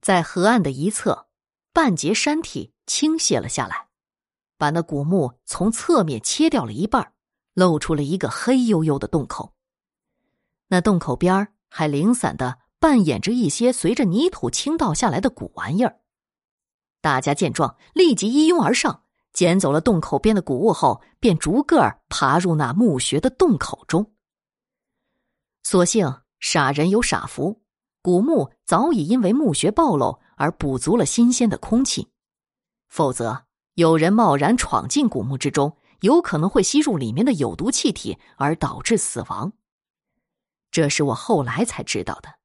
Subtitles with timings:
[0.00, 1.28] 在河岸的一侧，
[1.72, 3.88] 半截山体倾泻了下来，
[4.56, 7.12] 把那古墓从侧面切掉了一半，
[7.54, 9.54] 露出了一个黑黝黝的洞口。
[10.68, 16.00] 那洞口边还零散的扮演着一些随着泥土倾倒下来的古玩意儿。
[17.00, 24.12] 大家见状，立即一拥而上，捡走了洞口边的古物后，便逐个爬入那墓穴的洞口中。
[25.62, 27.62] 所幸傻人有傻福，
[28.02, 32.08] 古墓早已因为墓穴暴露而补足了新鲜的空气，
[32.88, 39.52] 否则有人贸然闯进古墓之中，有可能会吸入里面的有毒气体而导致死亡。
[40.70, 42.38] 这是我后来才知道的。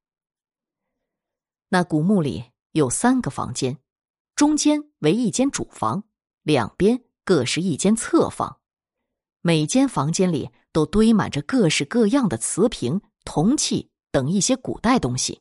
[1.70, 3.78] 那古墓里有三个房间，
[4.34, 6.04] 中间为一间主房，
[6.42, 8.60] 两边各是一间侧房，
[9.40, 15.40] 每间房间里都堆满着各式各样的瓷瓶、铜器等一些古代东西。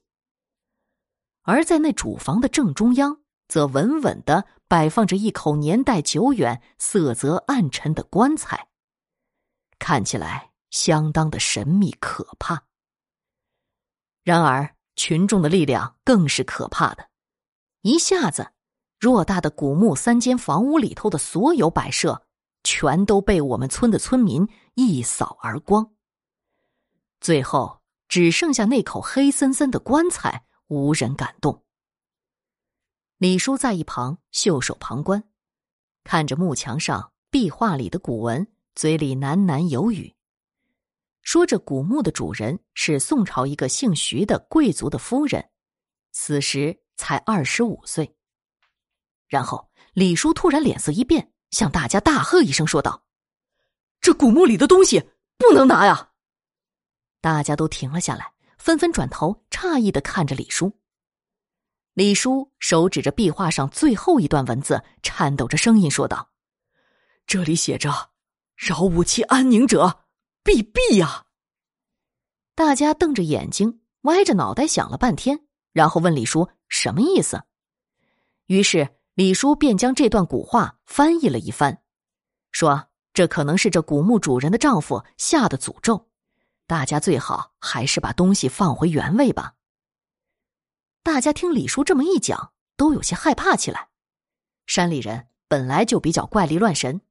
[1.45, 8.67] 而在那主房的正中央，则稳稳的摆放着一口年代久远、色泽暗沉的棺材，
[9.77, 12.63] 看起来相当的神秘可怕。
[14.23, 17.09] 然而，群众的力量更是可怕的。
[17.81, 18.51] 一下子，
[18.99, 22.25] 偌大的古墓三间房屋里头的所有摆设，
[22.63, 25.91] 全都被我们村的村民一扫而光。
[27.21, 31.63] 最后，只剩下那口黑森森的棺材，无人敢动。
[33.17, 35.23] 李叔在一旁袖手旁观，
[36.03, 40.13] 看着墓墙上壁画里的古文，嘴里喃喃有语。
[41.21, 45.49] 说这古墓的主人是宋朝一个姓徐的贵族的夫人，
[46.11, 48.15] 此时才二十五岁。
[49.27, 53.07] 然后李叔突然脸色一变，向大家大喝一声，说道
[53.99, 56.11] ：“这古墓里的东西不能拿呀！”
[57.21, 60.73] 大家都停了下来，纷纷转头诧异的看着李叔。
[61.93, 66.31] 李叔手指着壁画上最后一段文字，颤抖着声音说道
[67.27, 68.11] ：“这里写着
[68.55, 70.01] ‘饶吾其安宁者’。”
[70.45, 71.25] 必毙呀！
[72.53, 75.39] 大家瞪着眼睛，歪着脑袋想了半天，
[75.73, 77.45] 然后问李叔什么意思。
[78.45, 81.81] 于是李叔便将这段古话翻译了一番，
[82.51, 86.11] 说这可能是这古墓主人的丈夫下的诅咒，
[86.67, 89.55] 大家最好还是把东西放回原位吧。
[91.03, 93.89] 大家听李叔这么一讲，都有些害怕起来。
[94.65, 97.01] 山里人本来就比较怪力乱神。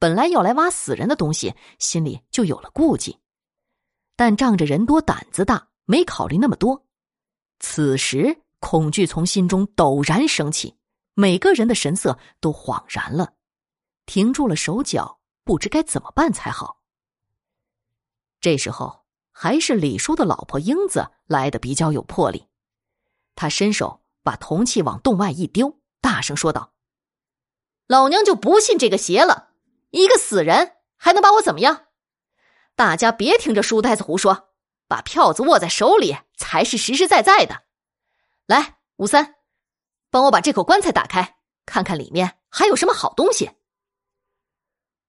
[0.00, 3.20] 本来要来挖死人的东西，心里就有了顾忌，
[4.16, 6.84] 但仗着人多胆子大，没考虑那么多。
[7.60, 10.76] 此时恐惧从心中陡然升起，
[11.14, 13.34] 每个人的神色都恍然了，
[14.04, 16.80] 停住了手脚，不知该怎么办才好。
[18.40, 19.03] 这时候，
[19.36, 22.46] 还是李叔的老婆英子来的比较有魄力，
[23.34, 26.72] 他伸手把铜器往洞外一丢，大声说道
[27.88, 29.50] ：“老娘就不信这个邪了！”
[29.90, 31.86] 一个死人还能把我怎么样？
[32.76, 34.50] 大家别听这书呆子胡说，
[34.86, 37.64] 把票子握在手里才是实实在在的。
[38.46, 39.34] 来，吴三，
[40.10, 43.50] 帮我把这口棺材打开，看看里面还有什么好东西。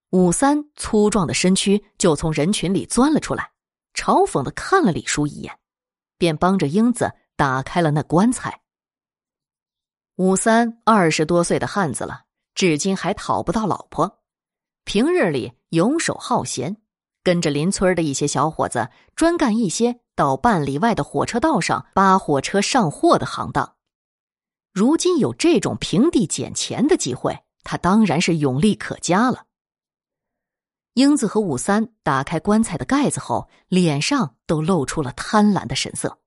[0.10, 3.52] 武三粗壮的身躯就从人群里钻了出来，
[3.96, 5.58] 嘲讽的看了李叔一眼，
[6.18, 8.62] 便帮着英子打开了那棺材。
[10.18, 14.22] 武三二十多岁的汉子了，至今还讨不到老婆。
[14.84, 16.78] 平日里游手好闲，
[17.24, 23.76] 跟着邻村的一些小伙子，专干一些到半里外的火车道上扒火车上货的行当。
[24.72, 29.46] 如今有这种平地捡钱的机会，他当然是勇力可嘉了。
[30.96, 36.22] 英子和武三打开棺材的盖子后，脸上都露出了贪婪的神色。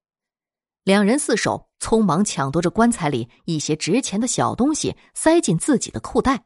[0.84, 6.44] 两人四手匆忙抢夺着棺材里一些值钱的小东西，塞进自己的裤袋。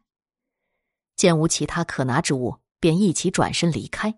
[1.16, 4.16] 见无其他可拿之物，便一起转身离开。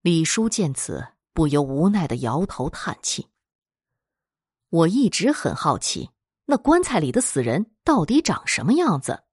[0.00, 3.28] 李叔见此，不由无奈的摇头叹气。
[4.70, 6.08] 我一直很好奇，
[6.46, 9.24] 那棺材里的死人到底长什么样子，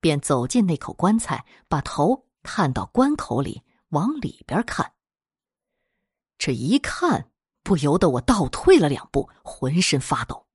[0.00, 4.92] 便走进那口棺材，把头探到棺口里，往里边看。
[6.38, 7.32] 这一看，
[7.64, 10.46] 不由得我倒退了两步，浑身发抖。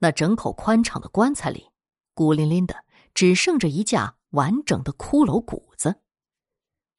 [0.00, 1.70] 那整口宽敞的棺材里，
[2.12, 2.84] 孤零零的，
[3.14, 4.18] 只剩着一架。
[4.32, 6.00] 完整的骷髅骨子，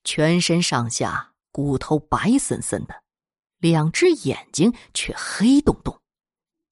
[0.04, 3.02] 全身上下骨头白森森的，
[3.58, 6.00] 两只眼睛却黑洞洞，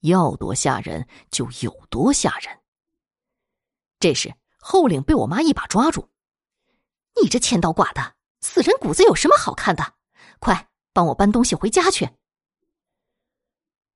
[0.01, 2.59] 要多吓人就有多吓人。
[3.99, 6.11] 这时后领被我妈一把抓住
[7.19, 9.95] ：“你这千刀剐的，死人骨子有什么好看的？
[10.39, 12.09] 快帮我搬东西回家去。”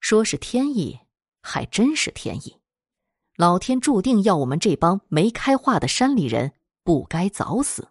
[0.01, 0.99] 说是天意，
[1.41, 2.59] 还真是天意，
[3.37, 6.53] 老天注定要我们这帮没开化的山里人
[6.83, 7.89] 不该早死。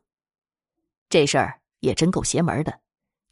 [1.09, 2.81] 这事儿也真够邪门的。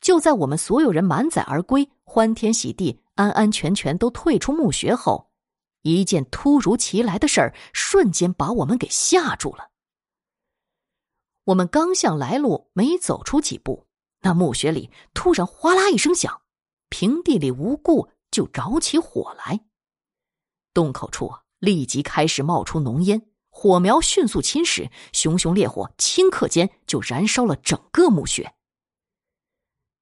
[0.01, 5.31] 就在我们所有人满载而归、欢天喜地、安安全全都退出墓穴后，
[5.83, 9.71] 一件突如其来的事儿瞬间把我们给吓住了。
[11.45, 13.87] 我们刚向来路没走出几步，
[14.21, 16.43] 那墓穴里突然哗啦一声响，
[16.89, 19.67] 平地里无故就着起火来。
[20.73, 28.55] 洞口处立即开始冒出浓烟，火苗迅速侵蚀，熊熊烈火顷刻间就燃烧了整个墓穴。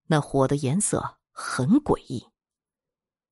[0.09, 2.29] 那火的颜色很诡异，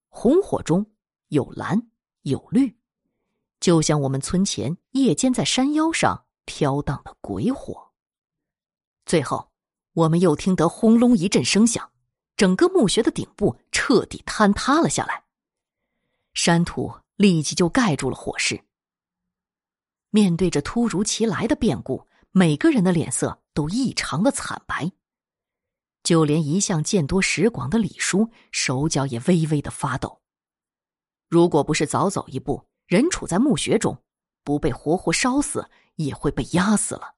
[0.08, 0.92] 红火中
[1.28, 1.90] 有蓝
[2.22, 2.78] 有绿，
[3.60, 7.87] 就像我们村前夜间在山腰上飘荡的鬼火。
[9.08, 9.50] 最后，
[9.94, 11.90] 我们又听得轰隆一阵声响，
[12.36, 15.24] 整个墓穴的顶部彻底坍塌了下来，
[16.34, 18.66] 山土立即就盖住了火势。
[20.10, 24.92] 面对着突如其来的变故，每个人的脸色都异常的惨白。
[26.02, 30.20] 就连一向见多识广的李叔，手脚也微微的发抖。
[31.30, 34.02] 如果不是早走一步，人处在墓穴中，
[34.44, 37.14] 不被活活烧死，也会被压死了。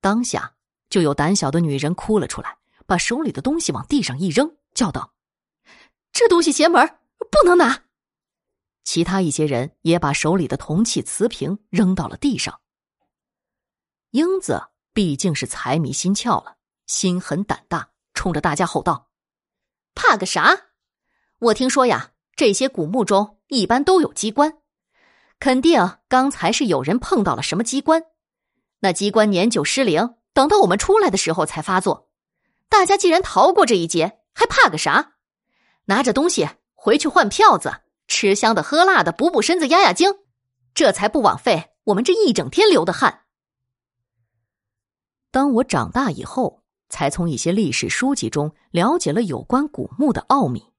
[0.00, 0.56] 当下，
[0.90, 5.14] 就有胆小的女人哭了出来，把手里的东西往地上一扔，叫道
[6.12, 6.98] ：“这东西邪门，
[7.30, 7.84] 不能拿！”
[8.84, 12.60] 其他一些人也把手里的铜器瓷瓶扔到了地上。
[14.10, 14.60] 英子
[14.92, 16.56] 毕竟是财迷心窍了。
[16.86, 19.10] 心狠胆大，冲着大家吼道
[19.94, 20.70] ：“怕个啥？
[21.38, 24.58] 我听说呀，这些古墓中一般都有机关，
[25.38, 28.02] 肯定刚才是有人碰到了什么机关。
[28.80, 32.08] 那机关年久失灵，等到我们出来的时候才发作。
[32.68, 35.14] 大家既然逃过这一劫，还怕个啥？
[35.86, 40.12] 拿着东西回去换票子，吃香的喝辣的，补补身子，压压惊，
[40.74, 43.22] 这才不枉费我们这一整天流的汗。”
[45.30, 46.60] 当我长大以后。
[46.92, 50.72] 才从一些历史书籍中了解了有关古墓的奥秘。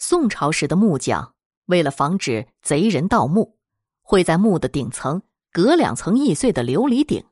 [0.00, 1.36] 宋朝时的木匠
[1.66, 3.56] 为了防止贼人盗墓，
[4.02, 5.22] 会在墓的顶层
[5.52, 7.24] 隔两层易碎的琉璃顶，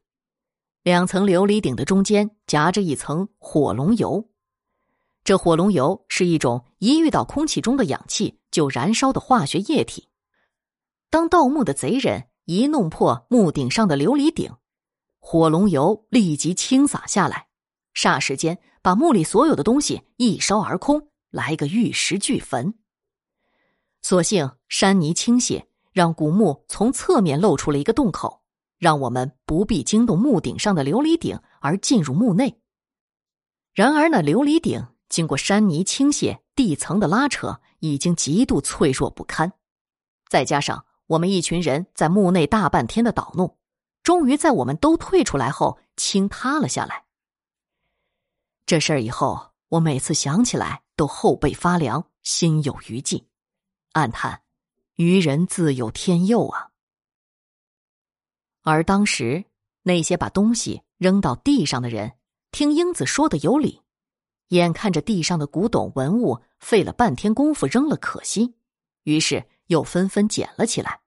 [0.86, 4.30] 两层琉璃顶的中间夹着一层火龙油。
[5.24, 10.08] 这火龙油是一种一遇到空气中的氧气就燃烧的化学液体。
[11.10, 14.52] 当盗墓的贼人一弄破墓顶上的琉璃顶，
[15.18, 17.48] 火龙油立即倾洒下来，
[17.92, 22.74] 霎时间把墓里所有的东西一烧而空，来个玉石俱焚。
[24.02, 28.44] 所幸山泥倾泻，让古墓从侧面露出了一个洞口，
[28.78, 32.60] 让我们不必惊动墓顶上的琉璃顶而进入墓内。
[33.72, 39.52] 然而那琉璃顶经过山泥倾泻、地层的拉扯，已经极度脆弱不堪，
[40.28, 43.56] 再加上我们一群人在墓内大半天的捣弄。
[44.02, 47.04] 终于在我们都退出来后，倾塌了下来。
[48.64, 53.26] 这事儿以后，我每次想起来都后背发凉，心有余悸，
[53.92, 54.42] 暗叹：
[54.94, 56.70] 愚人自有天佑啊。
[58.66, 59.44] 而当时
[59.84, 62.14] 那些把东西扔到地上的人，
[62.50, 63.80] 听英子说的有理，
[64.48, 68.56] 眼看着地上的古董文物费了半天功夫扔了可惜，
[69.04, 71.02] 于是又纷纷捡了起来。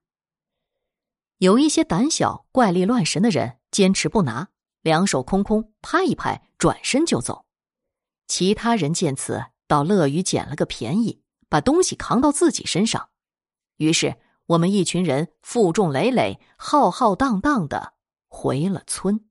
[1.39, 4.48] 有一些胆小、怪力乱神的人坚持不拿，
[4.81, 7.45] 两手空空，拍一拍，转身就走。
[8.29, 13.10] 其他人见此，倒乐于捡了个便宜，把东西扛到自己身上。
[13.75, 14.15] 于是，
[14.50, 17.94] 我们一群人负重累累、浩浩荡荡的
[18.27, 19.28] 回了村。